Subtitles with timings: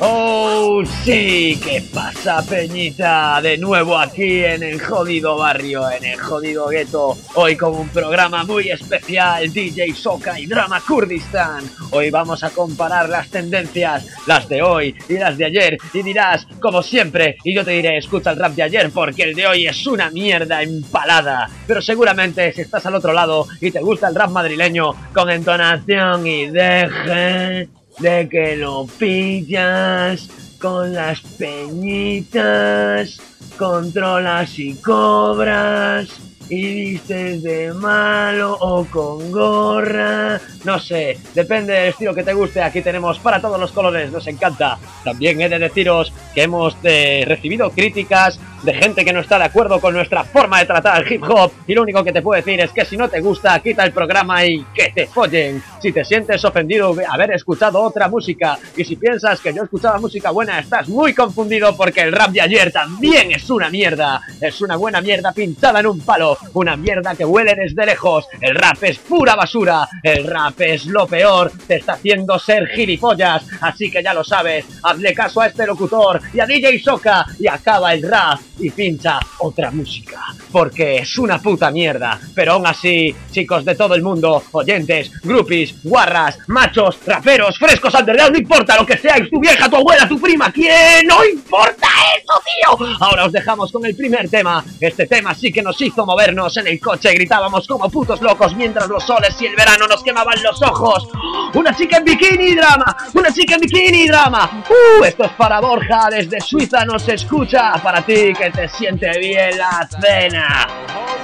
[0.00, 1.58] ¡Oh, sí!
[1.62, 3.40] ¿Qué pasa, Peñita?
[3.40, 7.16] De nuevo aquí en el jodido barrio, en el jodido gueto.
[7.34, 11.64] Hoy con un programa muy especial, DJ Soca y Drama Kurdistan.
[11.92, 15.78] Hoy vamos a comparar las tendencias, las de hoy y las de ayer.
[15.92, 19.34] Y dirás, como siempre, y yo te diré, escucha el rap de ayer porque el
[19.34, 21.48] de hoy es una mierda empalada.
[21.68, 26.26] Pero seguramente si estás al otro lado y te gusta el rap madrileño con entonación
[26.26, 30.28] y deje de que lo pillas
[30.60, 33.20] con las peñitas,
[33.58, 36.08] controlas y cobras
[36.48, 42.62] y vistes de malo o con gorra, no sé, depende del estilo que te guste,
[42.62, 44.78] aquí tenemos para todos los colores, nos encanta.
[45.04, 49.44] También he de deciros que hemos eh, recibido críticas de gente que no está de
[49.44, 52.40] acuerdo con nuestra forma de tratar el hip hop y lo único que te puedo
[52.40, 55.62] decir es que si no te gusta, quita el programa y que te follen.
[55.80, 59.98] Si te sientes ofendido de haber escuchado otra música y si piensas que yo escuchaba
[59.98, 64.20] música buena, estás muy confundido porque el rap de ayer también es una mierda.
[64.40, 68.26] Es una buena mierda pintada en un palo, una mierda que huele desde lejos.
[68.40, 73.44] El rap es pura basura, el rap es lo peor, te está haciendo ser gilipollas,
[73.60, 77.46] así que ya lo sabes, hazle caso a este locutor y a DJ Soca y
[77.46, 82.18] acaba el rap y pincha otra música, porque es una puta mierda.
[82.34, 88.32] Pero aún así, chicos de todo el mundo, oyentes, groupies, guarras, machos, raperos, frescos, underground,
[88.32, 91.06] no importa lo que seáis, tu vieja, tu abuela, tu prima, ¿quién?
[91.06, 91.88] ¡No importa
[92.18, 92.96] eso, tío!
[93.00, 94.64] Ahora os dejamos con el primer tema.
[94.80, 98.88] Este tema sí que nos hizo movernos en el coche, gritábamos como putos locos mientras
[98.88, 101.08] los soles y el verano nos quemaban los ojos.
[101.54, 104.64] Una chica en bikini drama, una chica en bikini drama.
[104.68, 107.74] Uh, esto es para Borja desde Suiza, nos escucha.
[107.82, 111.23] Para ti que te siente bien la cena.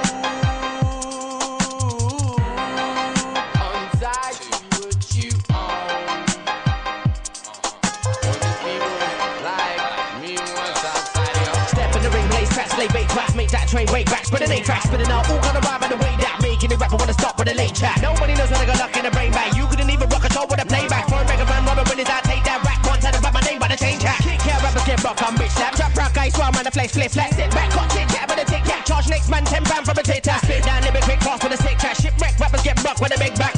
[13.71, 16.35] Train way back, spinning eight tracks, spinning out, all gonna rhyme in the way that
[16.43, 17.95] making it rapper wanna stop with a late chat.
[18.03, 19.55] Nobody knows when I got luck in the brain bag.
[19.55, 21.07] You couldn't even rock a show with a playback.
[21.07, 23.63] For a mega man, rubber when I take that rack, one time about my name
[23.63, 24.19] by the chain cat.
[24.19, 26.91] Kick yeah, rappers get rock, I'm rich slap, trap rock, I swarm on the place,
[26.91, 29.63] flip flat, sit back, cut chit chat with a tick cat, charge next man ten
[29.63, 32.35] pound from a tit tat, spit down, lyric quick fast with a sick track, shipwreck,
[32.43, 33.55] rappers get rock with a big back,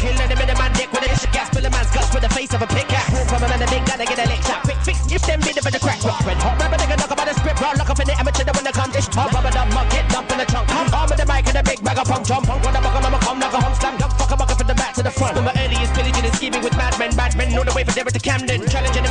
[18.13, 19.02] to Camden, challenging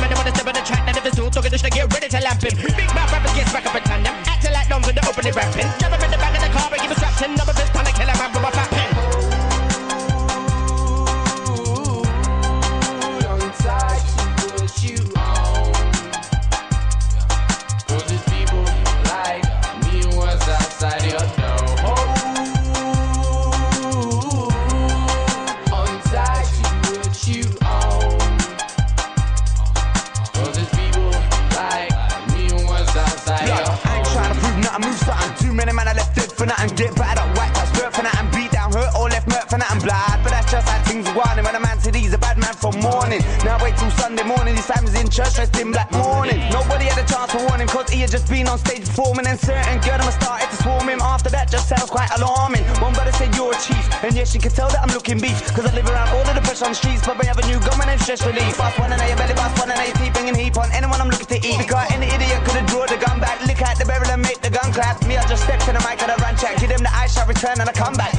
[39.53, 39.63] for.
[39.83, 41.43] Blood, but that's just how things are going.
[41.43, 43.19] When a man said he's a bad man from morning.
[43.43, 44.55] Now wait till Sunday morning.
[44.55, 46.39] This time in church dressed in black morning.
[46.49, 49.27] Nobody had a chance to warn him, cause he had just been on stage performing.
[49.27, 51.01] And certain girl them started to swarm him.
[51.01, 52.63] After that, just sounds quite alarming.
[52.79, 53.83] One brother said, You're a chief.
[54.03, 55.41] And yes, she can tell that I'm looking beef.
[55.51, 57.03] Cause I live around all of the pressure on the streets.
[57.03, 58.55] Probably have a new my name's stress relief.
[58.55, 61.01] Fast one and I, your belly, fast one and your teeth, bringing heap on anyone
[61.01, 61.59] I'm looking to eat.
[61.59, 63.43] Because any idiot could have drawn the gun back.
[63.43, 65.03] Lick out the barrel and make the gun clap.
[65.03, 66.63] Me, I just step to the mic and I run track.
[66.63, 68.12] Give them the eye shot, return and I come back.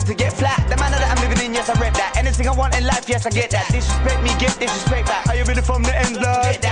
[0.00, 0.58] Them to get flat.
[0.68, 2.16] The manner that I'm living in, yes, I read that.
[2.16, 3.70] Anything I want in life, yes, I get that.
[3.70, 5.26] Disrespect me, get disrespect back.
[5.28, 6.65] Are you ready from the end, love?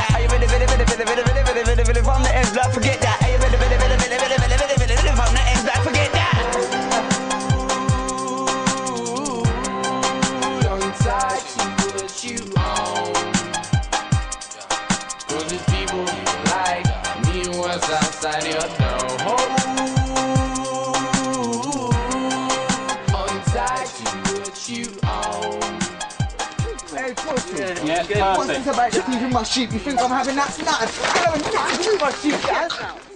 [28.05, 30.59] One thing about the my sheep, you think I'm having that?
[30.59, 31.05] Nothing.
[31.17, 33.14] I'm having my sheep, yeah?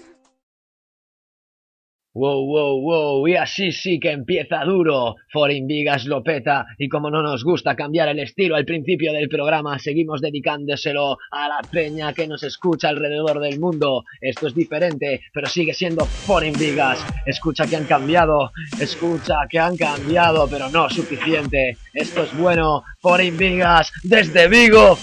[2.15, 5.17] Wow, wow, wow, y así sí que empieza duro.
[5.31, 9.29] Foreign Vigas lo peta y como no nos gusta cambiar el estilo al principio del
[9.29, 14.05] programa, seguimos dedicándoselo a la peña que nos escucha alrededor del mundo.
[14.21, 17.05] Esto es diferente, pero sigue siendo Foreign Vigas.
[17.27, 18.51] Escucha que han cambiado,
[18.81, 21.77] escucha que han cambiado, pero no suficiente.
[21.93, 24.97] Esto es bueno, Foreign Vigas desde Vigo.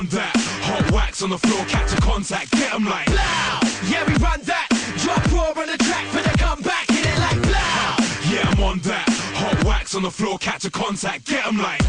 [0.00, 0.39] Yeah,
[1.20, 3.16] Rats on the floor, catch a contact, get them like Blow!
[3.88, 4.68] Yeah, we run that,
[5.02, 8.32] drop raw on the track for the comeback, hit it like Blow!
[8.32, 11.80] Yeah, I'm on that, hot wax on the floor, catch a contact, get them like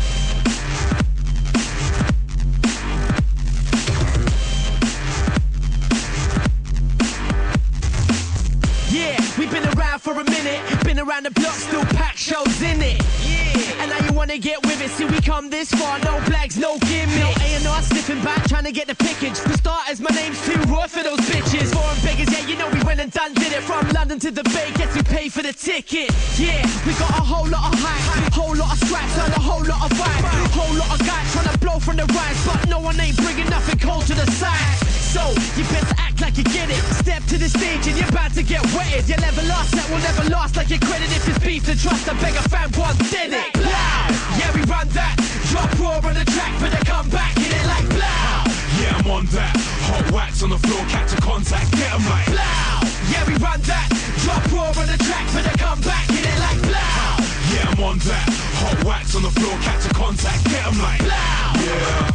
[10.14, 10.60] for a minute.
[10.84, 13.00] Been around the block, still pack shows in it.
[13.24, 13.82] Yeah.
[13.82, 14.90] And now you wanna get with it.
[14.92, 17.20] See, we come this far, no flags, no gimmick.
[17.20, 19.38] No A&R slipping back, trying to get the pickage.
[19.38, 21.72] For starters, my name's too raw for those bitches.
[21.74, 23.64] Foreign beggars, yeah, you know we went and done did it.
[23.64, 26.12] From London to the Bay, guess we pay for the ticket.
[26.38, 29.64] Yeah, we got a whole lot of hype, whole lot of scraps, and a whole
[29.64, 30.24] lot of vibe.
[30.52, 33.50] Whole lot of guys trying to blow from the rise, but no one ain't bringing
[33.50, 35.01] nothing cold to the side.
[35.12, 35.28] So,
[35.60, 36.80] you better act like you get it.
[37.04, 39.10] Step to the stage and you're about to get wetted.
[39.10, 41.12] Your level lost that will never last like your credit.
[41.12, 43.52] If it's beef to trust, I beg a fan once did it.
[43.60, 44.12] Loud.
[44.40, 45.20] Yeah, we run that.
[45.52, 47.36] Drop raw on the track for the comeback.
[47.36, 48.48] Hit it like loud.
[48.80, 49.52] Yeah, I'm on that.
[49.92, 52.32] Hot wax on the floor, catch a contact, get 'em like.
[52.32, 52.88] Loud.
[53.12, 53.88] Yeah, we run that.
[54.24, 56.08] Drop raw on the track for the comeback.
[56.08, 57.20] Hit it like loud.
[57.52, 58.28] Yeah, I'm on that.
[58.64, 61.04] Hot wax on the floor, catch a contact, get 'em like.
[61.04, 62.12] Yeah, yeah,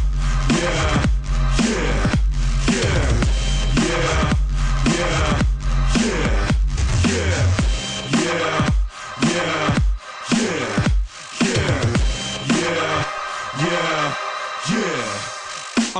[0.57, 1.05] yeah,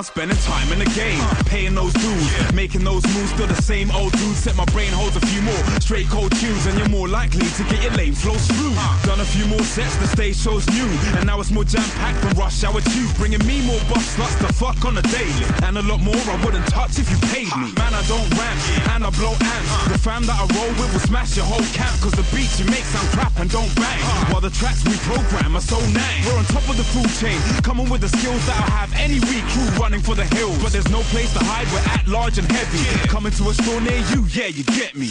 [0.07, 3.31] spending time in the game, paying those dues, making those moves.
[3.36, 4.36] Still the same old dude.
[4.36, 7.63] Set my brain holds a few more straight cold tunes, and you're more likely to
[7.68, 8.74] get your lame flows through.
[9.04, 10.88] Done a few more sets, the stage show's new,
[11.19, 14.39] and now it's more jam packed than rush hour two, bringing me more buff sluts
[14.39, 17.51] to fuck on a daily, and a lot more I wouldn't touch if you paid
[17.59, 17.75] me.
[17.75, 18.57] Man, I don't rant,
[18.95, 19.71] and I blow amps.
[19.92, 22.65] The fam that I roll with will smash your whole camp, cause the beats you
[22.71, 24.01] make sound crap and don't bang.
[24.31, 26.18] While the tracks we program are so nang.
[26.24, 29.19] We're on top of the food chain, coming with the skills that I have any
[29.27, 29.44] week.
[29.51, 31.68] Crew running for the hills, but there's no place to hide.
[31.68, 32.80] We're at large and heavy.
[33.09, 35.07] Coming to a store near you, yeah, you get me.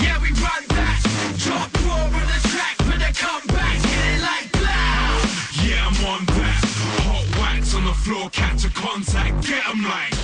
[0.00, 1.04] Yeah, we run that.
[1.36, 3.76] Drop raw on the track for the comeback.
[3.84, 5.28] Hit it like loud.
[5.60, 6.64] Yeah, I'm on that.
[7.04, 10.14] Hot wax on the floor, catch a contact, get 'em like.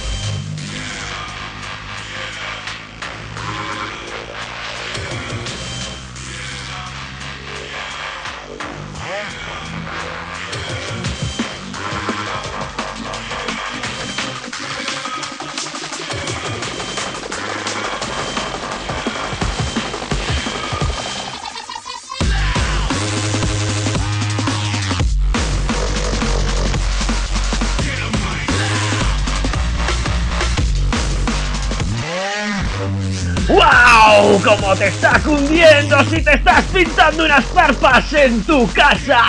[34.44, 34.56] ¡Wow!
[34.56, 39.22] ¡Cómo te está cundiendo si te estás pintando unas zarpas en tu casa!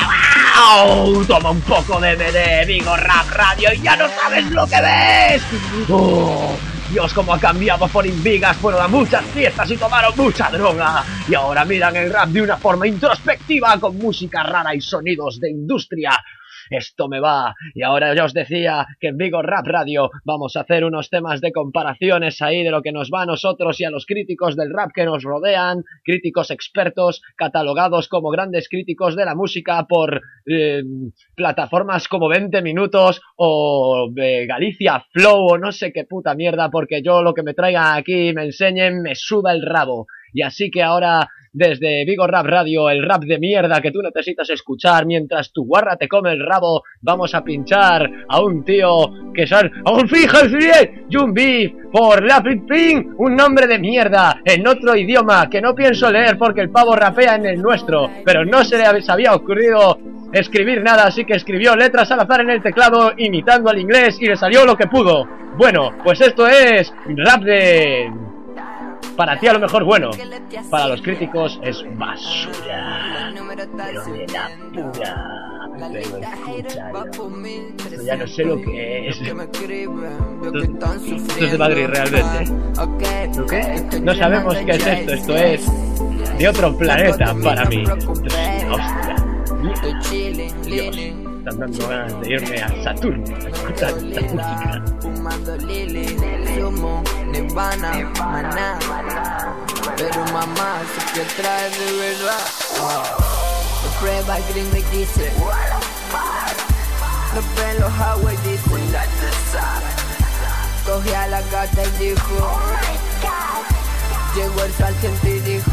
[0.75, 1.25] ¡Wow!
[1.25, 5.43] Toma un poco de MD, Vigo Rap Radio y ya no sabes lo que ves.
[5.89, 6.55] ¡Oh!
[6.91, 11.03] Dios, cómo ha cambiado por Invigas, fueron a muchas fiestas y tomaron mucha droga.
[11.27, 15.51] Y ahora miran el rap de una forma introspectiva, con música rara y sonidos de
[15.51, 16.21] industria.
[16.71, 17.53] Esto me va.
[17.75, 21.41] Y ahora ya os decía que en Vigo Rap Radio vamos a hacer unos temas
[21.41, 24.73] de comparaciones ahí de lo que nos va a nosotros y a los críticos del
[24.73, 30.81] rap que nos rodean, críticos expertos, catalogados como grandes críticos de la música por eh,
[31.35, 37.01] plataformas como 20 minutos o eh, Galicia Flow o no sé qué puta mierda, porque
[37.03, 40.07] yo lo que me traigan aquí me enseñen me suda el rabo.
[40.33, 44.49] Y así que ahora desde Vigo Rap Radio, el rap de mierda que tú necesitas
[44.49, 49.45] escuchar mientras tu guarra te come el rabo, vamos a pinchar a un tío que
[49.45, 49.69] son...
[49.85, 51.07] ¡A un fíjense bien!
[51.11, 56.09] Jun Beef, por la Ping, un nombre de mierda, en otro idioma que no pienso
[56.09, 59.99] leer porque el pavo rapea en el nuestro, pero no se le había ocurrido
[60.31, 64.27] escribir nada, así que escribió letras al azar en el teclado imitando al inglés y
[64.27, 65.27] le salió lo que pudo.
[65.57, 68.09] Bueno, pues esto es rap de...
[69.15, 70.09] Para ti a lo mejor bueno,
[70.69, 73.31] para los críticos es basura,
[73.77, 75.37] pero de la pura.
[75.79, 77.31] Pero escúchalo, esto
[78.03, 79.21] ya no sé lo que es.
[79.21, 79.59] Esto, esto
[81.45, 82.45] es de Madrid realmente.
[83.37, 83.83] ¿Lo qué?
[84.01, 85.65] No sabemos qué es esto, esto es
[86.37, 87.83] de otro planeta para mí.
[87.85, 89.15] Hostia.
[90.63, 94.83] Dios, están dando ganas de irme a Saturno a escuchar esta música.
[97.31, 98.77] Nirvana, maná.
[99.95, 102.45] Pero mamá, sé que trae de verdad.
[103.83, 105.31] Lo prueba gringo y dice,
[107.33, 108.69] los pelos Howard dice,
[110.85, 112.59] cogí a la gata y dijo,
[114.35, 115.71] llegó el sargento y dijo,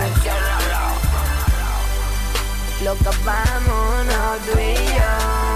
[2.85, 5.48] loca vámonos tú y yo.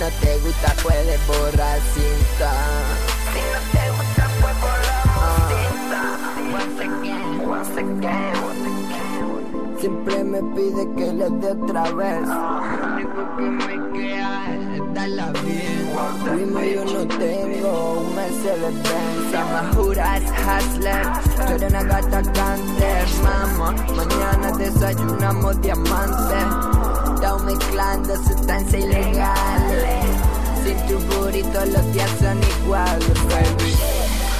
[0.00, 2.50] No te gusta puedes borrar cinta.
[3.32, 5.04] Si no te gusta puedes borrar
[5.50, 6.00] cinta.
[6.56, 9.76] Once again, once again, once again.
[9.78, 12.26] Siempre me pide que le dé otra vez.
[12.26, 15.90] Lo único que me queda es darla bien.
[16.24, 19.34] Primo yo no tengo un Mercedes Benz.
[19.34, 21.02] I'm a Judas hustler.
[21.36, 23.72] Tú eres una gata canter, mama.
[23.96, 26.79] Mañana desayunamos diamantes.
[27.20, 30.06] Estamos mezclando sustancias ilegales.
[30.64, 33.76] Sin tu burrito los días son iguales, baby.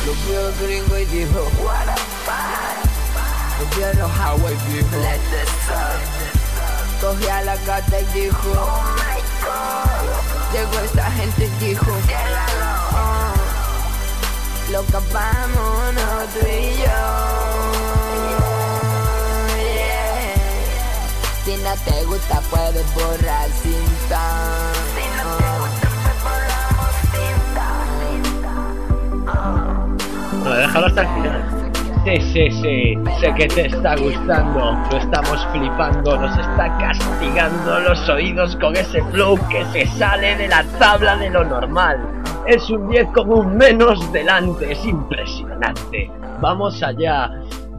[0.06, 2.80] Lo el gringo y dijo, what the fuck.
[3.60, 6.00] Lo vio los Hawaii dijo, let the sun.
[7.02, 10.54] Cogí a la gata y dijo, oh my god.
[10.54, 11.92] Llegó esa gente y dijo,
[12.94, 13.34] oh,
[14.72, 17.49] loca vámonos tú y yo.
[21.50, 24.20] Si no te gusta puedes borrar cinta.
[24.94, 25.88] Si no te gusta
[30.44, 31.42] No, déjalo hasta el final.
[32.04, 38.08] Sí, sí, sí, sé que te está gustando, lo estamos flipando, nos está castigando los
[38.08, 42.22] oídos con ese flow que se sale de la tabla de lo normal.
[42.46, 46.12] Es un 10 con un menos delante, es impresionante.
[46.40, 47.28] Vamos allá,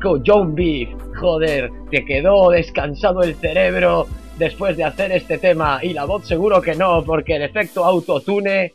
[0.01, 0.89] con John Beef,
[1.21, 4.07] joder, te quedó descansado el cerebro
[4.39, 8.73] después de hacer este tema y la voz seguro que no, porque el efecto autotune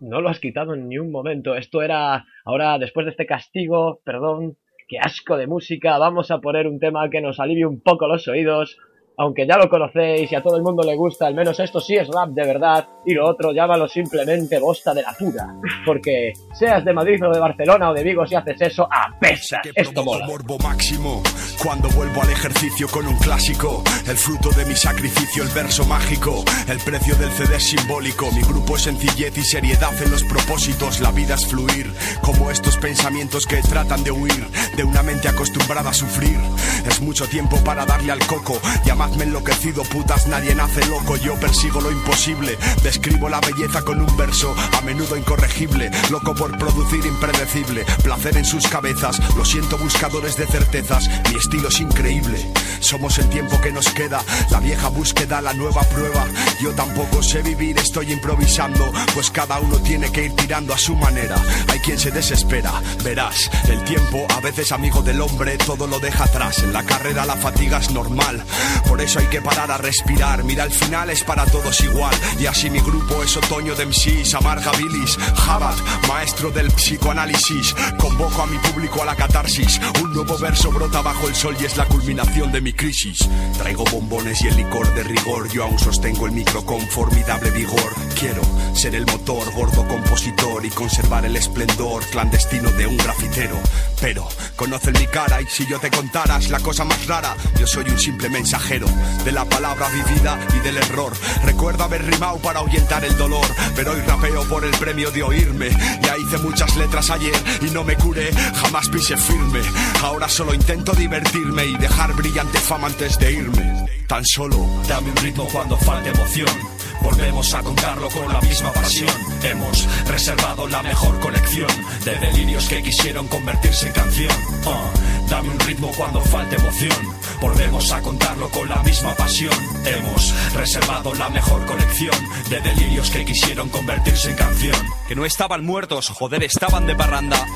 [0.00, 1.54] no lo has quitado en ni un momento.
[1.56, 6.66] Esto era, ahora después de este castigo, perdón, qué asco de música, vamos a poner
[6.66, 8.76] un tema que nos alivie un poco los oídos.
[9.20, 11.94] Aunque ya lo conocéis y a todo el mundo le gusta, al menos esto sí
[11.94, 15.46] es rap de verdad y lo otro llámalo simplemente bosta de la pura.
[15.84, 19.60] Porque seas de Madrid o de Barcelona o de Vigo si haces eso, apesa.
[19.74, 20.26] Esto mola.
[20.26, 21.22] morbo máximo
[21.62, 26.42] cuando vuelvo al ejercicio con un clásico el fruto de mi sacrificio el verso mágico
[26.68, 31.00] el precio del CD es simbólico mi grupo es sencillez y seriedad en los propósitos
[31.00, 34.46] la vida es fluir como estos pensamientos que tratan de huir
[34.76, 36.38] de una mente acostumbrada a sufrir
[36.86, 38.60] es mucho tiempo para darle al coco.
[38.84, 41.16] Llamadme enloquecido putas nadie nace loco.
[41.16, 42.58] Yo persigo lo imposible.
[42.82, 45.90] Describo la belleza con un verso a menudo incorregible.
[46.10, 47.84] Loco por producir impredecible.
[48.02, 49.20] Placer en sus cabezas.
[49.36, 51.08] Lo siento buscadores de certezas.
[51.30, 52.50] Mi estilo es increíble.
[52.80, 56.26] Somos el tiempo que nos queda, la vieja búsqueda, la nueva prueba.
[56.62, 60.96] Yo tampoco sé vivir, estoy improvisando, pues cada uno tiene que ir tirando a su
[60.96, 61.36] manera.
[61.68, 62.72] Hay quien se desespera,
[63.04, 66.62] verás, el tiempo, a veces amigo del hombre, todo lo deja atrás.
[66.82, 68.44] Carrera la fatiga es normal,
[68.86, 70.44] por eso hay que parar a respirar.
[70.44, 74.34] Mira, al final es para todos igual, y así mi grupo es otoño de MCs,
[74.34, 75.76] amarga bilis, Jabat,
[76.08, 77.74] maestro del psicoanálisis.
[77.98, 81.64] Convoco a mi público a la catarsis, un nuevo verso brota bajo el sol y
[81.64, 83.18] es la culminación de mi crisis.
[83.58, 87.94] Traigo bombones y el licor de rigor, yo aún sostengo el micro con formidable vigor.
[88.18, 88.42] Quiero
[88.74, 93.58] ser el motor, gordo compositor y conservar el esplendor clandestino de un grafitero.
[94.00, 97.84] Pero conocen mi cara y si yo te contaras la cosa más rara, yo soy
[97.88, 98.86] un simple mensajero
[99.24, 101.12] de la palabra vivida y del error.
[101.44, 105.70] Recuerdo haber rimado para ahuyentar el dolor, pero hoy rapeo por el premio de oírme.
[106.02, 109.60] Ya hice muchas letras ayer y no me curé, jamás pise firme.
[110.02, 113.86] Ahora solo intento divertirme y dejar brillante fama antes de irme.
[114.06, 114.50] Tan solo
[114.88, 116.69] Dame un ritmo cuando falte emoción.
[117.02, 119.10] Volvemos a contarlo con la misma pasión.
[119.42, 121.68] Hemos reservado la mejor colección
[122.04, 124.32] de delirios que quisieron convertirse en canción.
[124.66, 124.90] Ah,
[125.28, 127.20] dame un ritmo cuando falte emoción.
[127.40, 129.54] Volvemos a contarlo con la misma pasión.
[129.84, 132.14] Hemos reservado la mejor colección
[132.50, 134.76] de delirios que quisieron convertirse en canción.
[135.08, 137.46] Que no estaban muertos, joder, estaban de parranda.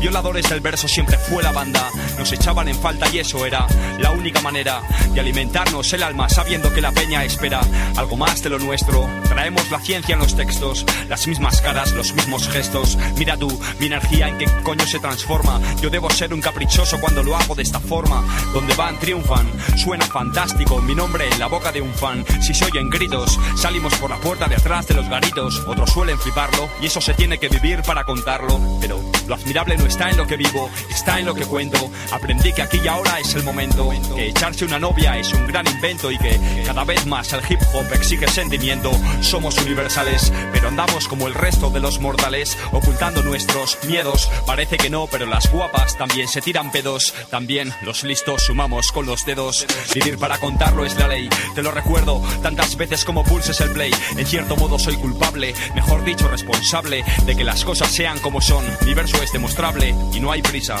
[0.00, 1.90] Violadores del verso siempre fue la banda.
[2.18, 3.66] Nos echaban en falta y eso era
[3.98, 4.80] la única manera
[5.12, 7.60] de alimentarnos el alma sabiendo que la peña espera
[7.96, 9.06] algo más de lo nuestro.
[9.28, 12.96] Traemos la ciencia en los textos, las mismas caras, los mismos gestos.
[13.16, 15.60] Mira tú, mi energía en qué coño se transforma.
[15.82, 18.24] Yo debo ser un caprichoso cuando lo hago de esta forma.
[18.54, 19.46] Donde van, triunfan.
[19.76, 22.24] Suena fantástico, mi nombre en la boca de un fan.
[22.40, 25.62] Si se oyen gritos, salimos por la puerta de atrás de los garitos.
[25.66, 28.58] Otros suelen fliparlo y eso se tiene que vivir para contarlo.
[28.80, 31.90] Pero lo admirable no está en lo que vivo, está en lo que cuento.
[32.12, 35.66] Aprendí que aquí y ahora es el momento, que echarse una novia es un gran
[35.66, 38.92] invento y que cada vez más el hip hop exige sentimiento.
[39.20, 44.30] Somos universales, pero andamos como el resto de los mortales, ocultando nuestros miedos.
[44.46, 47.12] Parece que no, pero las guapas también se tiran pedos.
[47.28, 49.66] También los listos sumamos con los dedos.
[49.92, 53.92] Vivir para contarlo es la ley, te lo recuerdo tantas veces como pulses el play.
[54.16, 58.64] En cierto modo soy culpable, mejor dicho responsable, de que las cosas sean como son.
[58.86, 60.76] Mi verso es demostrable y no hay prisa.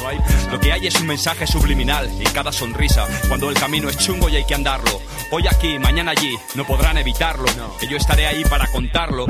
[0.50, 3.06] Lo que hay es un mensaje subliminal en cada sonrisa.
[3.28, 5.00] Cuando el camino es chungo y hay que andarlo.
[5.30, 7.46] Hoy aquí, mañana allí, no podrán evitarlo.
[7.78, 9.26] Que yo estaré ahí para contarlo.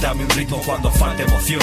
[0.00, 1.62] Dame un ritmo cuando falte emoción.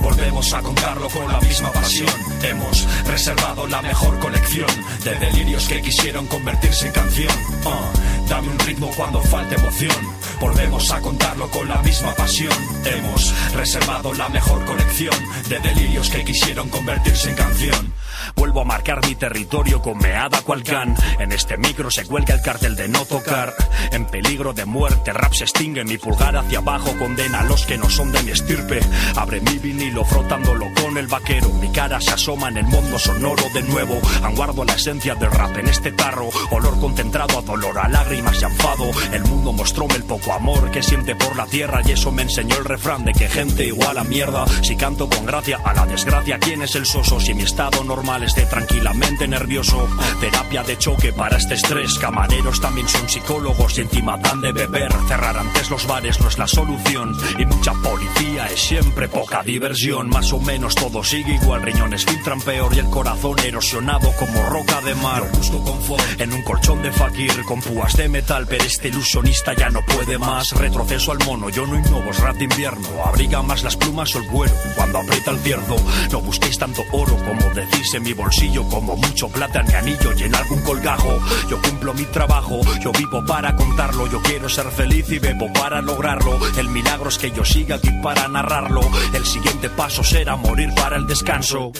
[0.00, 2.08] Volvemos a contarlo con la misma pasión.
[2.42, 4.68] Hemos reservado la mejor colección
[5.04, 7.32] de delirios que quisieron convertirse en canción.
[7.66, 7.90] Ah,
[8.28, 9.96] dame un ritmo cuando falte emoción.
[10.40, 12.52] Volvemos a contarlo con la misma pasión.
[12.84, 15.14] Hemos reservado la mejor colección
[15.48, 17.92] de delirios que quisieron convertirse en canción.
[18.36, 20.94] Vuelvo a marcar mi territorio con meada cual can.
[21.18, 23.54] En este micro se cuelga el cartel de no tocar.
[23.92, 25.84] En peligro de muerte, rap se extingue.
[25.84, 28.80] Mi pulgar hacia abajo condena a los que no son de mi estirpe.
[29.16, 31.48] Abre mi vinilo frotándolo con el vaquero.
[31.50, 33.98] Mi cara se asoma en el mundo sonoro de nuevo.
[34.22, 36.28] Anguardo la esencia del rap en este tarro.
[36.50, 38.90] Olor concentrado a dolor, a lágrimas y enfado.
[39.12, 41.82] El mundo mostróme el poco amor que siente por la tierra.
[41.84, 44.46] Y eso me enseñó el refrán de que gente igual a mierda.
[44.62, 47.20] Si canto con gracia a la desgracia, ¿quién es el soso?
[47.20, 49.88] Si mi estado normal esté tranquilamente nervioso.
[50.20, 51.98] Terapia de choque para este estrés.
[51.98, 54.92] Camareros también son psicólogos y encima dan de beber.
[55.08, 57.16] Cerrar antes los bares no es la solución.
[57.38, 60.08] Y mucha policía es siempre poca diversión.
[60.08, 61.62] Más o menos todo sigue igual.
[61.62, 65.22] Riñones filtran peor y el corazón erosionado como roca de mar.
[65.34, 68.46] Justo confort en un colchón de fakir con púas de metal.
[68.48, 70.52] Pero este ilusionista ya no puede más.
[70.52, 72.88] Retroceso al mono, yo no innovo, es rap de invierno.
[73.04, 75.76] Abriga más las plumas o el vuelo cuando aprieta el cierzo.
[76.10, 80.12] No busquéis tanto oro como decís en mi bolsillo como mucho plata en mi anillo
[80.16, 81.18] y en algún colgajo.
[81.50, 84.06] Yo cumplo mi trabajo, yo vivo para contarlo.
[84.06, 86.38] Yo quiero ser feliz y bebo para lograrlo.
[86.56, 88.80] El milagro es que yo siga aquí para narrarlo.
[89.12, 91.70] El siguiente paso será morir para el descanso.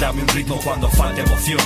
[0.00, 1.60] Dame un ritmo cuando falte emoción.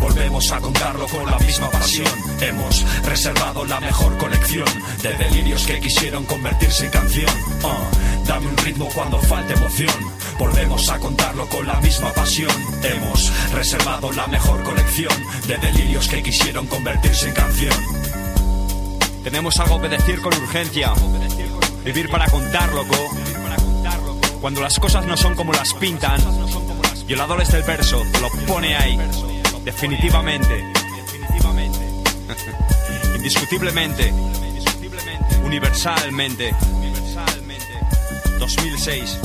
[0.00, 2.12] Volvemos a contarlo con la misma pasión.
[2.40, 4.66] Hemos reservado la mejor colección
[5.02, 7.30] de delirios que quisieron convertirse en canción.
[7.62, 7.90] Ah,
[8.26, 9.94] dame un ritmo cuando falte emoción.
[10.38, 12.50] Volvemos a contarlo con la misma pasión.
[12.82, 15.12] Hemos reservado la mejor colección
[15.46, 17.74] de delirios que quisieron convertirse en canción.
[19.22, 20.92] Tenemos algo que decir con urgencia.
[21.84, 22.96] Vivir para contar, loco.
[24.40, 26.20] Cuando las cosas no son como las pintan.
[27.06, 28.98] Violadores del verso, lo pone ahí.
[29.64, 30.64] Definitivamente.
[33.16, 34.12] Indiscutiblemente.
[35.44, 36.54] Universalmente.
[38.38, 39.18] 2006.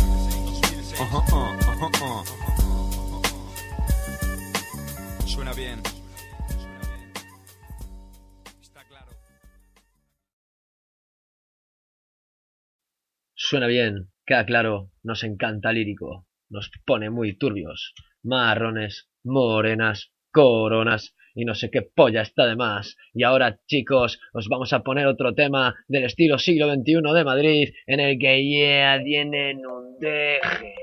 [1.01, 2.23] Ajá, ajá, ajá.
[5.25, 5.81] Suena bien.
[13.33, 21.45] Suena bien, queda claro, nos encanta lírico, nos pone muy turbios, marrones, morenas, coronas y
[21.45, 22.97] no sé qué polla está de más.
[23.13, 27.69] Y ahora, chicos, os vamos a poner otro tema del estilo siglo XXI de Madrid,
[27.87, 30.75] en el que yeah, tienen un deje,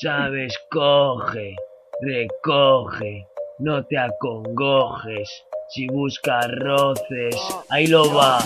[0.00, 1.54] sabes, coge,
[2.02, 3.26] recoge,
[3.60, 5.28] no te acongojes.
[5.70, 7.36] Si buscas roces,
[7.70, 8.38] ahí lo va.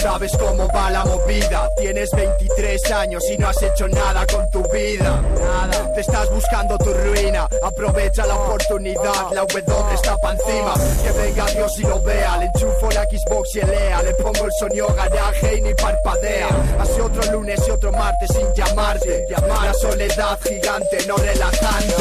[0.00, 1.68] Sabes cómo va la movida.
[1.76, 5.20] Tienes 23 años y no has hecho nada con tu vida.
[5.40, 5.92] Nada.
[5.94, 7.48] Te estás buscando tu ruina.
[7.62, 9.32] Aprovecha la oportunidad.
[9.32, 10.74] La W está pa' encima.
[11.02, 12.36] Que venga Dios y lo vea.
[12.38, 14.02] Le enchufo la Xbox y el EA.
[14.04, 16.48] Le pongo el sonido garaje y ni parpadea.
[16.80, 19.26] Hace otro lunes y otro martes sin llamarte.
[19.28, 21.94] La soledad gigante, no relajante.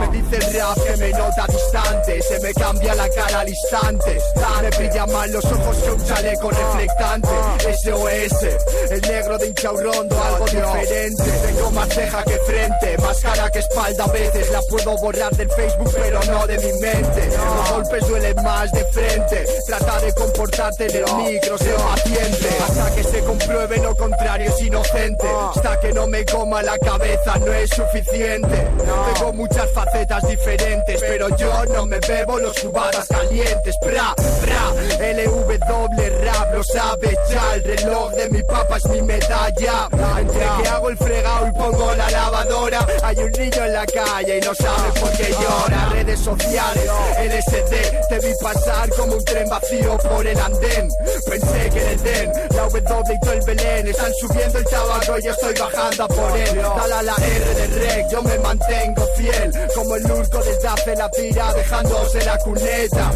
[0.00, 2.22] Me dice el rap que me nota distante.
[2.22, 4.18] Se me cambia la cara al instante.
[4.62, 7.31] Me brillan más los ojos que un chaleco reflectante.
[7.62, 11.22] SOS, el negro de hinchaurrondo, algo diferente.
[11.46, 14.50] Tengo más ceja que frente, más cara que espalda a veces.
[14.50, 17.28] La puedo borrar del Facebook, pero no de mi mente.
[17.28, 19.46] Los golpes duelen más de frente.
[19.66, 22.48] Trata de comportarte en el micro, sé paciente.
[22.62, 25.26] Hasta que se compruebe lo contrario, es inocente.
[25.54, 28.68] Hasta que no me coma la cabeza, no es suficiente.
[29.14, 34.72] Tengo muchas facetas diferentes, pero yo no me bebo los cubatas calientes, bra, bra,
[35.12, 37.18] LW rap, lo sabes
[37.54, 39.88] el reloj de mi papá es mi medalla.
[40.18, 44.38] Entre que hago el fregado y pongo la lavadora, hay un niño en la calle
[44.38, 45.88] y no sabe por qué llora.
[45.90, 50.88] Redes sociales, LSD, te vi pasar como un tren vacío por el andén.
[51.28, 55.22] Pensé que el den, la W y todo el Belén están subiendo el tabaco y
[55.22, 56.62] yo estoy bajando a por él.
[56.76, 60.96] Dale a la R de rec, yo me mantengo fiel, como el lurco desde hace
[60.96, 63.10] la tira, dejándose la cuneta.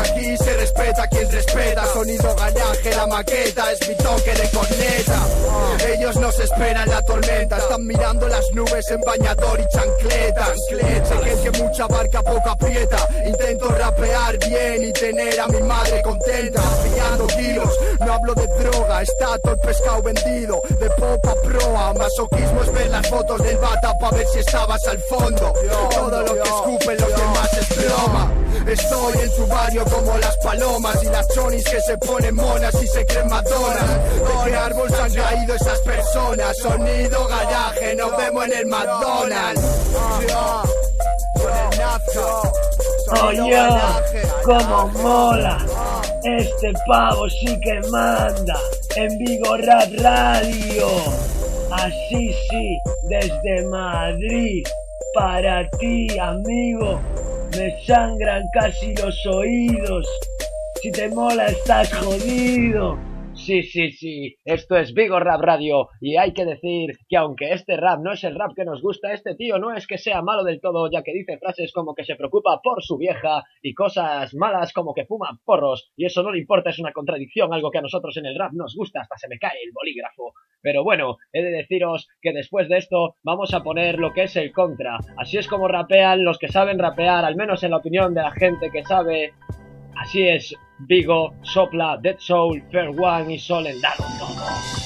[0.00, 5.20] Aquí se respeta quien respeta, sonido garaje, la maqueta es mi toque de corneta.
[5.86, 10.56] Ellos nos esperan la tormenta, están mirando las nubes en bañador y chancletas.
[10.68, 15.60] Sé que el que mucha barca poco aprieta, intento rapear bien y tener a mi
[15.62, 16.62] madre contenta.
[16.82, 21.94] Pillando kilos, no hablo de droga, está todo el pescado vendido, de poco a proa.
[21.94, 25.52] Masoquismo es ver las fotos del bata para ver si estabas al fondo.
[25.90, 28.32] Todo lo que escupen los demás es broma.
[28.66, 32.86] Estoy en tu barrio como las palomas y las chonis que se ponen monas y
[32.86, 33.90] se creen madonas.
[34.14, 36.56] ¿De qué árbol se han caído esas personas?
[36.58, 39.62] Sonido garaje, nos vemos en el McDonald's.
[43.22, 43.68] Oye,
[44.44, 45.58] como mola.
[46.24, 48.58] Este pavo sí que manda
[48.96, 50.86] en Vigo Rap Radio.
[51.72, 54.64] Así sí, desde Madrid.
[55.14, 57.00] Para ti, amigo,
[57.56, 60.06] me sangran casi los oídos.
[60.80, 63.11] Si te mola, estás jodido.
[63.44, 67.76] Sí, sí, sí, esto es Vigo Rap Radio y hay que decir que aunque este
[67.76, 70.44] rap no es el rap que nos gusta, este tío no es que sea malo
[70.44, 74.32] del todo, ya que dice frases como que se preocupa por su vieja y cosas
[74.34, 77.78] malas como que fuma porros y eso no le importa, es una contradicción, algo que
[77.78, 80.34] a nosotros en el rap nos gusta, hasta se me cae el bolígrafo.
[80.60, 84.36] Pero bueno, he de deciros que después de esto vamos a poner lo que es
[84.36, 84.98] el contra.
[85.16, 88.30] Así es como rapean los que saben rapear, al menos en la opinión de la
[88.30, 89.32] gente que sabe
[89.96, 94.81] Así es, Vigo, Sopla, Dead Soul, Fair One y Solen todo.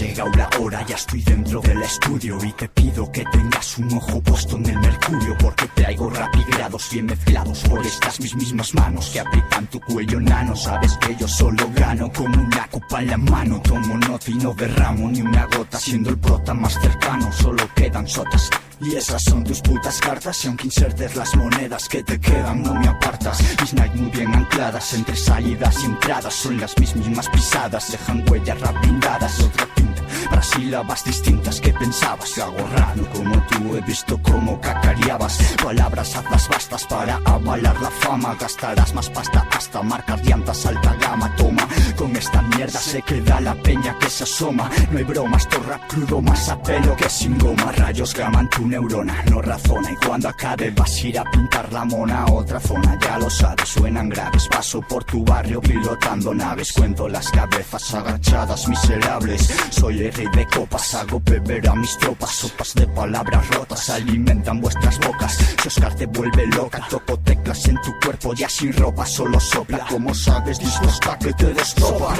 [0.00, 4.22] Llegado la hora, ya estoy dentro del estudio y te pido que tengas un ojo
[4.22, 9.20] puesto en el mercurio porque traigo rapigrados bien mezclados por estas mis mismas manos que
[9.20, 10.56] aprietan tu cuello nano.
[10.56, 13.60] Sabes que yo solo gano con una copa en la mano.
[13.60, 17.30] Tomo nota y no derramo ni una gota siendo el prota más cercano.
[17.30, 18.48] Solo quedan sotas.
[18.80, 22.72] Y esas son tus putas cartas y aunque insertes las monedas que te quedan no
[22.72, 27.92] me apartas Mis night muy bien ancladas entre salidas y entradas Son las mismas pisadas,
[27.92, 32.38] dejan huellas rapindadas Otra tinta para sílabas distintas que pensabas.
[32.38, 35.38] Hago raro como tú, he visto cómo cacareabas.
[35.62, 38.36] Palabras hazlas bastas para avalar la fama.
[38.38, 41.34] Gastarás más pasta hasta marcar llantas alta gama.
[41.36, 44.70] Toma, con esta mierda se queda la peña que se asoma.
[44.90, 47.72] No hay bromas, todo rap crudo más a pelo que sin goma.
[47.72, 49.90] Rayos gaman tu neurona, no razona.
[49.92, 52.98] Y cuando acabe vas a ir a pintar la mona a otra zona.
[53.00, 54.48] Ya lo sabes, suenan graves.
[54.48, 56.72] Paso por tu barrio pilotando naves.
[56.72, 59.50] Cuento las cabezas agachadas miserables
[59.80, 64.60] Soy el rey de copas, hago beber a mis tropas Sopas de palabras rotas alimentan
[64.60, 69.06] vuestras bocas Si Oscar te vuelve loca, toco teclas en tu cuerpo Ya sin ropa,
[69.06, 72.14] solo sopla Como sabes, dispuesta que te destopa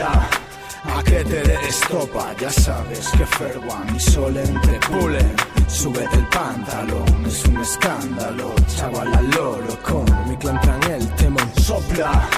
[0.85, 3.25] A que te dé estopa, ya sabes que
[3.59, 5.37] One y Sol entre pulen.
[5.69, 8.55] Súbete el pantalón, es un escándalo.
[8.75, 10.59] Chaval al loro con mi clan
[10.91, 12.29] el temón sopla.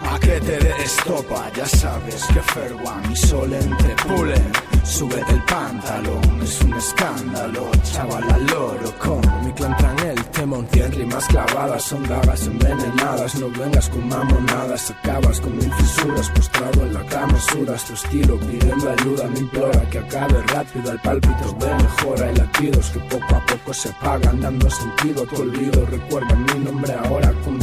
[0.00, 2.40] A que te dé estopa, ya sabes que
[2.74, 4.52] One y Sol entre pulen.
[4.84, 7.70] Súbete el pantalón, es un escándalo.
[7.82, 10.68] Chaval al loro con mi clan en el temón.
[10.70, 13.34] Cien rimas clavadas, son dagas envenenadas.
[13.36, 16.30] No vengas con mamonadas, acabas con mil fisuras.
[16.30, 18.38] Postrado en la cama, sudas tu estilo.
[18.38, 20.90] Pidiendo ayuda, me implora que acabe rápido.
[20.90, 25.26] Al pálpito de mejora y latidos que poco a poco se pagan, dando sentido a
[25.26, 25.86] tu olvido.
[25.86, 27.58] Recuerda mi nombre ahora con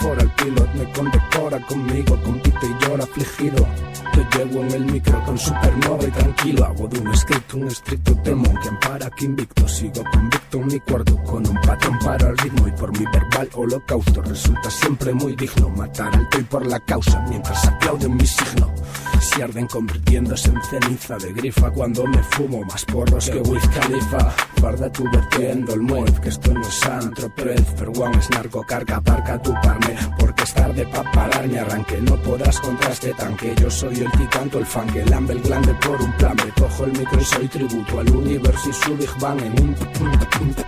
[0.00, 0.22] mi metáfora.
[0.22, 3.66] El pilot me condecora conmigo, compite y llora afligido.
[4.12, 6.64] Te llevo en el micro con supernova y tranquilo.
[6.64, 9.68] Hago de un escrito un estricto temón que ampara que invicto.
[9.68, 13.48] Sigo convicto en mi cuarto con un patrón para el ritmo y por mi verbal
[13.54, 14.22] holocausto.
[14.22, 18.72] Resulta siempre muy digno matar al y por la causa mientras aplauden mi signo.
[19.20, 24.34] Si arden convirtiéndose en ceniza de grifa cuando me fumo más porros que Wiz Khalifa.
[24.60, 28.96] Guarda tu vertiendo el muez, que esto no es antro Tropez, One es narco, carga,
[28.96, 29.96] aparca tu parme.
[30.18, 33.54] Porque es tarde pa' parar mi arranque, no podrás contra este tanque.
[33.58, 36.36] Yo soy el titanto, el fan que lambe el glande por un plan.
[36.36, 39.74] Me cojo el micro y soy tributo al universo y su Big Bang en un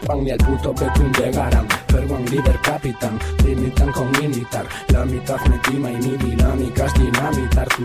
[0.06, 1.66] pan y al puto Betún llegarán.
[2.12, 4.66] One líder capitán, limitan con militar.
[4.88, 7.68] La mitad me tima y mi dinámica es dinamitar.
[7.68, 7.84] Tu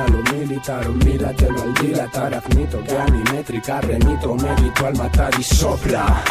[0.00, 2.34] a lo militar, olvídatelo al dilatar.
[2.34, 6.24] Admito que a mi métrica remito, medito al matar y sopla.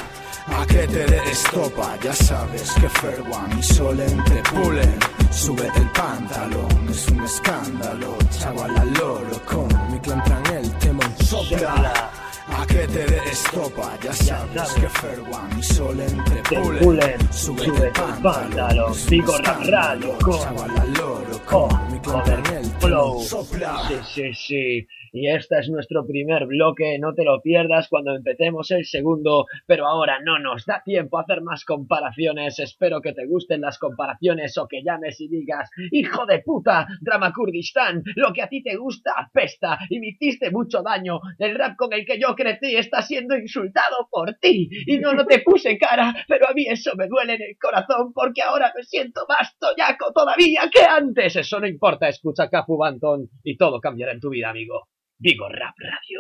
[0.48, 1.98] ¿A qué te de estopa?
[2.04, 5.00] Ya sabes que Ferwan y Sol entre pulen.
[5.32, 8.18] Súbete el pantalón, es un escándalo.
[8.40, 12.12] Chaval al loro con mi clan traen el temón sopla.
[12.46, 13.98] ¿A qué te de estopa?
[14.04, 17.34] Ya sabes que Ferwan y Sol entre Te pulen.
[17.34, 19.72] Súbete el pantalón, escándalo.
[19.72, 23.88] radio con Chaval al loro con mi clan el temón sopla.
[23.88, 24.88] Sí, sí, sí.
[25.16, 29.86] Y este es nuestro primer bloque, no te lo pierdas cuando empecemos el segundo, pero
[29.86, 32.58] ahora no nos da tiempo a hacer más comparaciones.
[32.58, 37.32] Espero que te gusten las comparaciones o que llames y digas, hijo de puta, Drama
[37.32, 41.20] Kurdistán, lo que a ti te gusta apesta y me hiciste mucho daño.
[41.38, 45.28] El rap con el que yo crecí está siendo insultado por ti y no, no
[45.28, 48.82] te puse cara, pero a mí eso me duele en el corazón porque ahora me
[48.82, 51.36] siento más toyaco todavía que antes.
[51.36, 54.88] Eso no importa, escucha Cafu Banton y todo cambiará en tu vida, amigo.
[55.24, 56.20] Digo Rap Radio,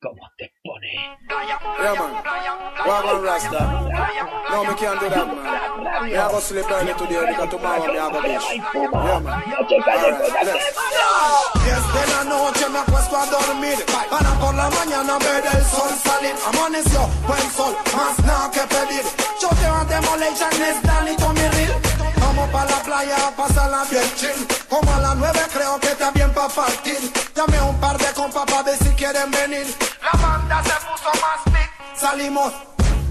[0.00, 0.94] ¿cómo te pone?
[1.26, 2.22] Yeah, man.
[2.86, 3.66] Wagwan Rasta.
[4.48, 6.04] No, me can't do that, man.
[6.04, 8.46] Me have to sleep early today because tomorrow me a bitch.
[8.54, 9.42] Yeah, man.
[9.82, 10.70] Alright, let's.
[11.64, 13.78] Diez de la noche me acuesto a dormir
[14.10, 19.02] Para por la mañana ver el sol salir Amaneció buen sol, más nada que pedir
[19.40, 21.83] Choteo a Demolition, es Danny Tommy Real
[22.36, 24.46] Vamos pa' la playa a pasarla bien chill.
[24.68, 26.98] Como a las nueve creo que está bien pa' partir.
[27.32, 29.66] Llamé a un par de compas pa' ver si quieren venir.
[30.02, 32.52] La banda se puso más big Salimos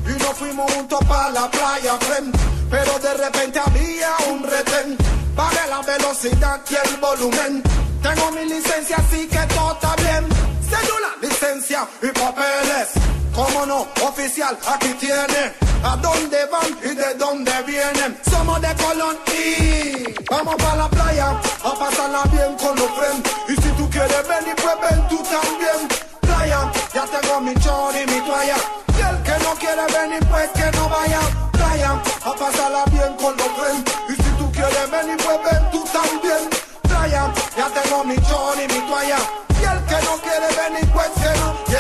[0.06, 2.36] y nos fuimos juntos pa' la playa, friend.
[2.70, 4.98] Pero de repente había un retén.
[5.36, 7.64] Bajé la velocidad y el volumen.
[8.02, 10.28] Tengo mi licencia así que todo está bien.
[10.70, 17.52] Cédula, licencia y papeles Cómo no, oficial, aquí tiene A dónde van y de dónde
[17.64, 21.30] vienen Somos de Colón y Vamos pa' la playa
[21.64, 23.30] A pasarla bien con los friends.
[23.48, 25.88] Y si tú quieres venir pues ven tú también.
[26.22, 28.58] Playa, ya tengo mi chor y mi toalla.
[28.98, 31.22] Y el que no quiere venir pues que no vaya.
[31.52, 31.92] Playa,
[32.26, 33.92] a pasarla bien con los friends.
[34.10, 36.50] Y si tú quieres venir pues ven tú también.
[36.82, 39.20] Playa, ya tengo mi chor y mi toalla.
[39.62, 41.73] Y el que no quiere venir pues que no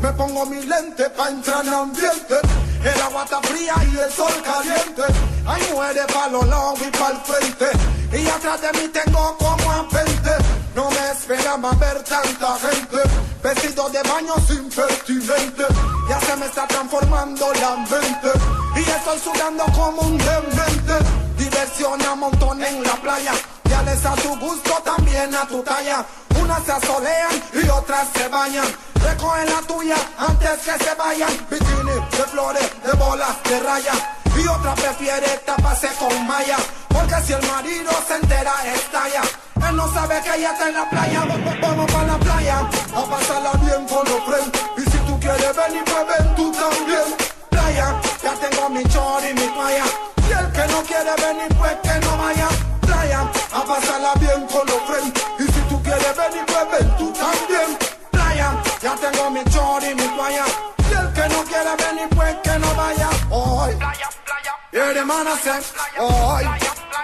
[0.00, 2.36] me pongo mi lente pa' entrar en ambiente.
[2.84, 5.02] El agua está fría y el sol caliente.
[5.46, 7.66] Hay mujeres pa' los lados y pa' el frente.
[8.12, 10.30] Y atrás de mí tengo como a 20
[10.74, 12.98] No me esperaba ver tanta gente.
[13.42, 15.64] Vestido de baño sin pertinente.
[16.08, 18.30] Ya se me está transformando la mente.
[18.76, 20.94] Y estoy sudando como un demente.
[21.38, 23.32] Diversión a montón en la playa
[23.68, 26.04] Ya les a tu gusto, también a tu talla.
[26.40, 28.66] Unas se asolean y otras se bañan.
[29.02, 31.30] Recoge la tuya antes que se vayan.
[31.50, 33.92] Bikini de flores, de bolas, de raya.
[34.36, 36.56] Y otra prefiere taparse con malla.
[36.88, 39.22] Porque si el marido se entera estalla.
[39.68, 41.24] Él no sabe que ella está en la playa.
[41.62, 42.58] Vamos para la playa.
[42.94, 44.60] A pasarla bien con los friends.
[44.76, 47.16] Y si tú quieres venir pues ven tú también.
[47.50, 49.84] Playa, ya tengo mi chor y mi toalla.
[50.28, 52.48] Y el que no quiere venir pues que no vaya
[52.86, 53.20] Playa,
[53.52, 57.78] a pasarla bien con los friends Y si tú quieres venir pues ven tú también
[58.10, 60.44] Playa, ya tengo mi chor y mi toalla
[60.88, 63.76] el que no quiere venir pues que no vaya Hoy,
[64.72, 65.04] y de
[65.42, 66.44] se Hoy,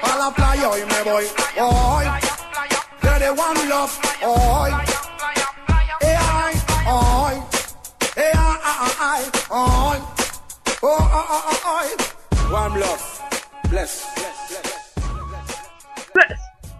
[0.02, 1.26] pa' la playa hoy me voy
[1.58, 2.04] Hoy,
[3.18, 4.70] de one love Hoy,
[6.00, 7.34] eh, ay, hoy
[8.16, 9.98] eh, ay, ay, ay, hoy
[10.84, 12.52] Oh, oh, oh, oh, oh.
[12.52, 13.22] One love.
[13.70, 14.04] Bless.
[14.16, 14.41] Bless,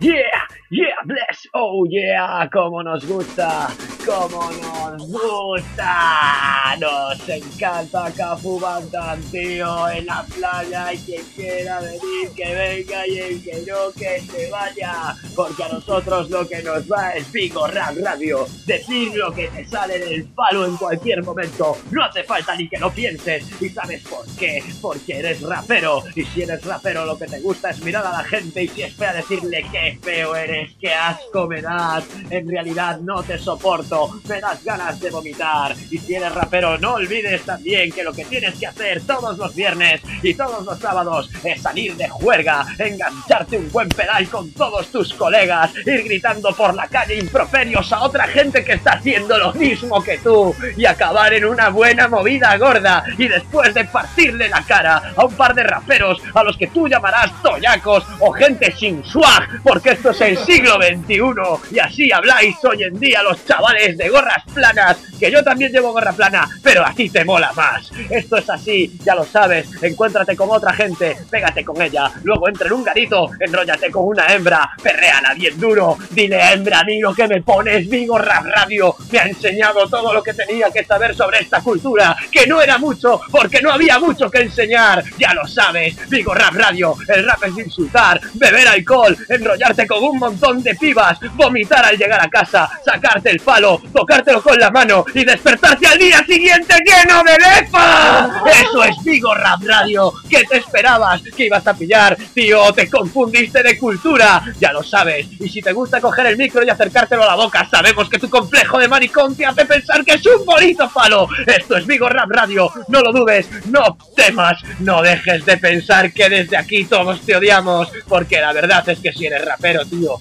[0.01, 3.69] yeah, yeah, bless, oh yeah, como nos gusta,
[4.07, 10.93] como nos gusta, nos encanta Cafu Bantan, tío, en la playa.
[10.93, 15.69] Y quien quiera venir que venga y el que no que se vaya, porque a
[15.69, 20.25] nosotros lo que nos va es Vigo Rap Radio, decir lo que te sale del
[20.29, 24.63] palo en cualquier momento, no hace falta ni que lo pienses, y sabes por qué,
[24.81, 28.25] porque eres rapero, y si eres rapero lo que te gusta es mirar a la
[28.25, 32.99] gente y si es fea decirle que feo eres, que asco me das, en realidad
[32.99, 33.92] no te soporto,
[34.29, 38.25] me das ganas de vomitar, y si eres rapero no olvides también que lo que
[38.25, 43.59] tienes que hacer todos los viernes y todos los sábados es salir de juerga, engancharte
[43.59, 48.27] un buen pedal con todos tus colegas, ir gritando por la calle improperios a otra
[48.29, 53.05] gente que está haciendo lo mismo que tú y acabar en una buena movida gorda
[53.19, 56.89] y después de partirle la cara a un par de raperos a los que tú
[56.89, 62.57] llamarás toyacos o gente sin swag porque esto es el siglo XXI y así habláis
[62.65, 66.49] hoy en día los chavales través de gorras planas, que yo también llevo gorra plana,
[66.63, 67.91] pero a ti te mola más.
[68.11, 72.67] Esto es así, ya lo sabes, encuéntrate con otra gente, pégate con ella, luego entra
[72.67, 77.43] en un garito, enróllate con una hembra, perréala bien duro, dile hembra, lo que me
[77.43, 81.61] pones, Vigo Rap Radio, me ha enseñado todo lo que tenía que saber sobre esta
[81.61, 86.35] cultura, que no era mucho, porque no había mucho que enseñar, ya lo sabes, Vigo
[86.35, 91.85] Rap Radio, el rap es insultar, beber alcohol, enrollarte con un montón de pibas, vomitar
[91.85, 96.25] al llegar a casa, sacarte el palo, tocártelo con la mano y despertarte al día
[96.25, 98.43] siguiente lleno de lefa.
[98.47, 100.13] Eso es Vigo Rap Radio.
[100.29, 101.23] ¿Qué te esperabas?
[101.37, 102.17] ¿Que ibas a pillar?
[102.35, 104.43] Tío, te confundiste de cultura.
[104.61, 105.27] Ya lo sabes.
[105.41, 108.29] Y si te gusta coger el micro y acercártelo a la boca, sabemos que tu
[108.29, 111.29] complejo de maricón te hace pensar que es un bonito palo.
[111.47, 112.71] Esto es Vigo Rap Radio.
[112.89, 117.89] No lo dudes, no temas, no dejes de pensar que desde aquí todos te odiamos.
[118.09, 120.21] Porque la verdad es que si eres rapero, tío,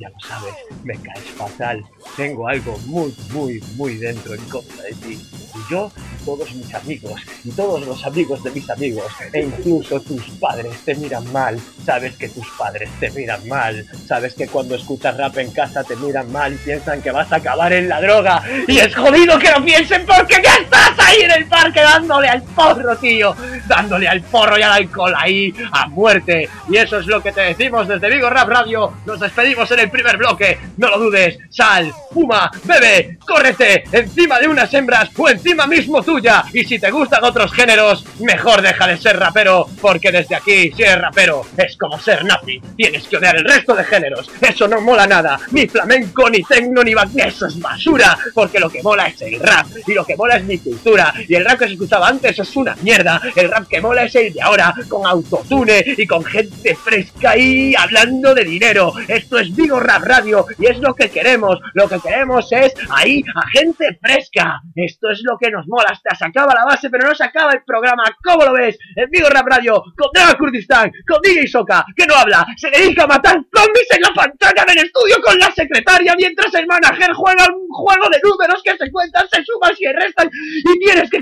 [0.00, 1.84] ya lo sabes, me caes fatal.
[2.16, 5.18] Tengo algo muy, muy, muy dentro en contra de ti.
[5.54, 10.00] Y yo, y todos mis amigos, y todos los amigos de mis amigos, e incluso
[10.00, 11.58] tus padres te miran mal.
[11.84, 13.86] Sabes que tus padres te miran mal.
[14.06, 17.36] Sabes que cuando escuchas rap en casa te miran mal y piensan que vas a
[17.36, 18.42] acabar en la droga.
[18.66, 22.42] Y es jodido que lo piensen porque ya estás ahí en el parque dándole al
[22.42, 23.34] porro, tío.
[23.66, 26.48] Dándole al porro y al alcohol ahí a muerte.
[26.68, 28.92] Y eso es lo que te decimos desde Vigo Rap Radio.
[29.06, 30.58] Nos despedimos en el primer bloque.
[30.76, 31.38] No lo dudes.
[31.50, 36.44] Sal, fuma, bebe, córrete encima de unas hembras o encima mismo tuya.
[36.52, 40.82] Y si te gustan otros géneros, mejor deja de ser rapero, porque desde aquí, si
[40.82, 42.60] eres rapero, es como ser nazi.
[42.76, 44.30] Tienes que odiar el resto de géneros.
[44.40, 45.38] Eso no mola nada.
[45.50, 47.10] Ni flamenco, ni tecno, ni back.
[47.16, 48.16] Eso es basura.
[48.34, 49.66] Porque lo que mola es el rap.
[49.86, 51.12] Y lo que mola es mi cultura.
[51.28, 53.20] Y el rap que se escuchaba antes es una mierda.
[53.34, 57.74] El rap que mola es el de ahora, con autotune y con gente fresca y
[57.74, 58.92] hablando de dinero.
[59.08, 61.58] Esto es Vigo Rap Radio y es lo que queremos.
[61.80, 64.60] Lo que queremos es ahí a gente fresca.
[64.74, 65.86] Esto es lo que nos mola.
[65.88, 68.04] Hasta se acaba la base, pero no se acaba el programa.
[68.22, 68.76] ¿Cómo lo ves?
[68.96, 73.04] En Vigo Rap Radio, con Draga Kurdistan, con DJ Soka, que no habla, se dedica
[73.04, 77.46] a matar zombies en la pantalla del estudio con la secretaria mientras el manager juega
[77.48, 81.18] un juego de números que se cuentan, se suman y restan y tienes que